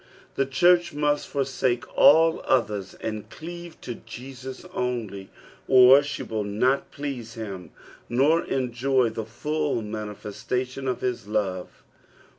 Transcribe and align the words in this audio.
The 0.33 0.47
church 0.47 0.93
must 0.93 1.27
forsake 1.27 1.83
all 1.95 2.41
others 2.45 2.95
and 3.01 3.29
cleave 3.29 3.79
to 3.81 3.93
Jesus 3.93 4.65
only, 4.73 5.29
or 5.67 6.01
she 6.01 6.23
will 6.23 6.43
not 6.43 6.89
please 6.89 7.35
him 7.35 7.69
nor 8.09 8.43
enjoy 8.45 9.09
the 9.09 9.25
full 9.25 9.83
manifestation 9.83 10.87
of 10.87 11.01
his 11.01 11.27
love. 11.27 11.83